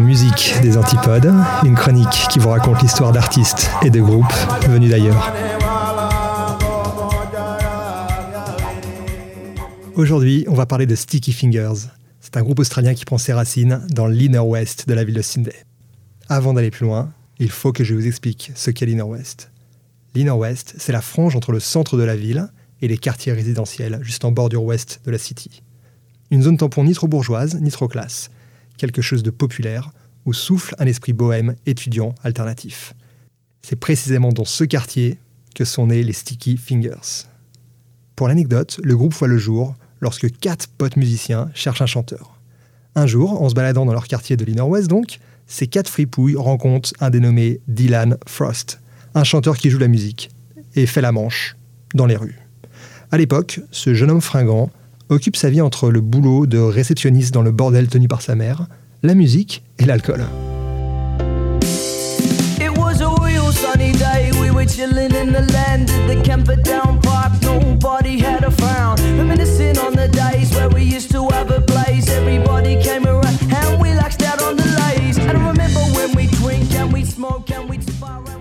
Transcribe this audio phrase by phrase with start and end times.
[0.00, 1.32] Musique des Antipodes,
[1.64, 4.32] une chronique qui vous raconte l'histoire d'artistes et de groupes
[4.68, 5.32] venus d'ailleurs.
[9.94, 11.88] Aujourd'hui, on va parler de Sticky Fingers.
[12.20, 15.22] C'est un groupe australien qui prend ses racines dans l'inner west de la ville de
[15.22, 15.54] Sydney.
[16.28, 19.50] Avant d'aller plus loin, il faut que je vous explique ce qu'est l'inner west.
[20.14, 22.48] L'inner west, c'est la frange entre le centre de la ville
[22.80, 25.62] et les quartiers résidentiels, juste en bordure ouest de la city.
[26.30, 28.30] Une zone tampon ni trop bourgeoise, ni trop classe.
[28.82, 29.92] Quelque chose de populaire,
[30.26, 32.94] où souffle un esprit bohème, étudiant, alternatif.
[33.62, 35.20] C'est précisément dans ce quartier
[35.54, 37.28] que sont nés les Sticky Fingers.
[38.16, 42.40] Pour l'anecdote, le groupe voit le jour lorsque quatre potes musiciens cherchent un chanteur.
[42.96, 46.34] Un jour, en se baladant dans leur quartier de l'inner west donc, ces quatre fripouilles
[46.34, 48.80] rencontrent un dénommé Dylan Frost,
[49.14, 50.28] un chanteur qui joue la musique
[50.74, 51.54] et fait la manche
[51.94, 52.40] dans les rues.
[53.12, 54.70] À l'époque, ce jeune homme fringant
[55.12, 58.66] occupe sa vie entre le boulot de réceptionniste dans le bordel tenu par sa mère,
[59.02, 60.24] la musique et l'alcool.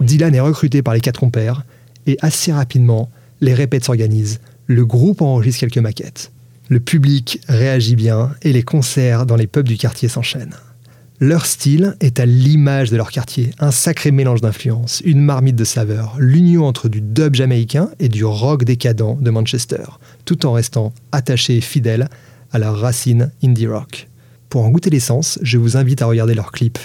[0.00, 1.64] Dylan est recruté par les quatre compères
[2.06, 4.40] et assez rapidement, les répètes s'organisent.
[4.66, 6.32] Le groupe enregistre quelques maquettes.
[6.68, 10.56] Le public réagit bien et les concerts dans les pubs du quartier s'enchaînent.
[11.20, 15.64] Leur style est à l'image de leur quartier, un sacré mélange d'influences, une marmite de
[15.64, 19.84] saveurs, l'union entre du dub jamaïcain et du rock décadent de Manchester,
[20.24, 22.08] tout en restant attachés et fidèles
[22.52, 24.08] à leurs racines indie rock.
[24.50, 26.78] Pour en goûter l'essence, je vous invite à regarder leur clip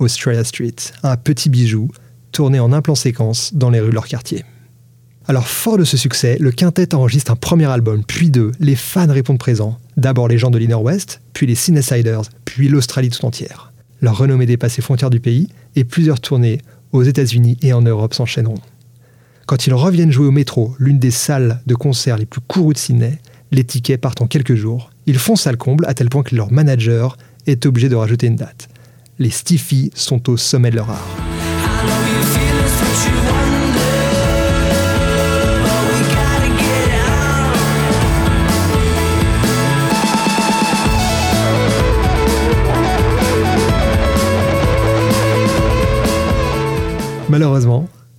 [0.00, 1.90] Australia Street, un petit bijou
[2.32, 4.44] tourné en un plan séquence dans les rues de leur quartier.
[5.30, 8.52] Alors fort de ce succès, le quintet enregistre un premier album, puis deux.
[8.60, 9.78] Les fans répondent présents.
[9.98, 13.70] D'abord les gens de l'Inner West, puis les Cinesiders, puis l'Australie tout entière.
[14.00, 18.14] Leur renommée dépasse les frontières du pays et plusieurs tournées aux États-Unis et en Europe
[18.14, 18.62] s'enchaîneront.
[19.44, 22.78] Quand ils reviennent jouer au métro, l'une des salles de concert les plus courues de
[22.78, 23.18] Sydney,
[23.52, 24.88] les tickets partent en quelques jours.
[25.04, 28.36] Ils font salle comble à tel point que leur manager est obligé de rajouter une
[28.36, 28.70] date.
[29.18, 31.27] Les Stiffy sont au sommet de leur art.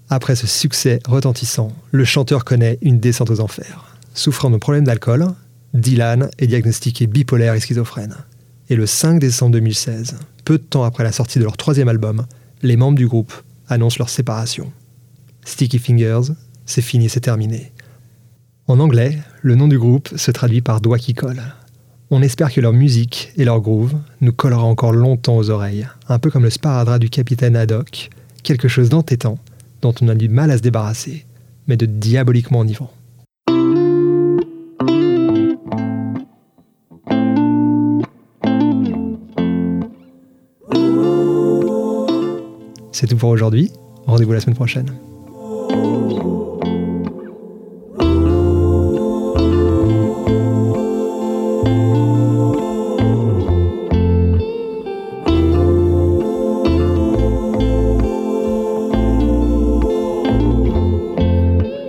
[0.10, 3.96] Après ce succès retentissant, le chanteur connaît une descente aux enfers.
[4.16, 5.28] Souffrant de problèmes d'alcool,
[5.76, 8.16] Dylan est diagnostiqué bipolaire et schizophrène.
[8.70, 10.16] Et le 5 décembre 2016,
[10.46, 12.26] peu de temps après la sortie de leur troisième album,
[12.64, 13.34] les membres du groupe
[13.68, 14.72] annoncent leur séparation.
[15.46, 16.34] Sticky Fingers,
[16.66, 17.72] c'est fini, c'est terminé.
[18.68, 21.42] En anglais, le nom du groupe se traduit par doigt qui colle.
[22.10, 26.18] On espère que leur musique et leur groove nous collera encore longtemps aux oreilles, un
[26.18, 28.10] peu comme le sparadrap du capitaine Haddock,
[28.42, 29.38] quelque chose d'entêtant
[29.82, 31.26] dont on a du mal à se débarrasser,
[31.68, 32.92] mais de diaboliquement enivrant.
[42.92, 43.72] C'est tout pour aujourd'hui.
[44.08, 44.92] Rendez-vous la semaine prochaine.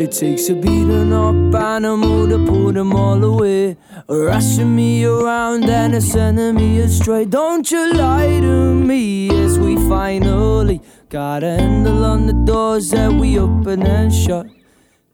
[0.06, 3.76] Takes a beating up animal to pull them all away.
[4.08, 7.26] Rushing me around and it's sending me astray.
[7.26, 10.80] Don't you lie to me as we finally
[11.10, 14.46] got a handle on the doors that we open and shut.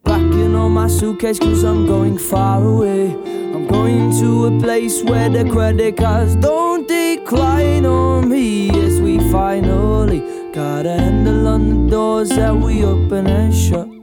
[0.04, 3.10] Packing on my suitcase cause I'm going far away.
[3.10, 9.18] I'm going to a place where the credit cards don't decline on me as we
[9.32, 10.20] finally
[10.53, 13.96] got a handle on the doors that we open and shut.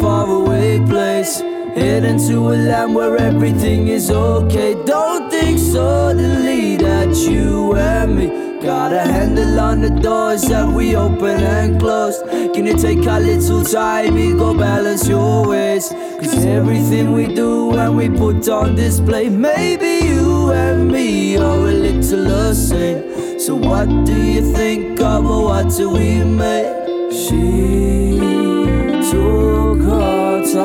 [0.00, 1.40] Faraway place.
[1.74, 4.74] Heading to a land where everything is okay.
[4.84, 8.26] Don't think suddenly that you and me
[8.60, 12.20] got a handle on the doors that we open and close.
[12.54, 15.88] Can you take a little time, me go balance your ways?
[15.88, 21.72] Cause everything we do and we put on display, maybe you and me are a
[21.72, 23.38] little the same.
[23.38, 27.12] So what do you think of what do we make?
[27.12, 28.49] She
[29.10, 30.60] 足可载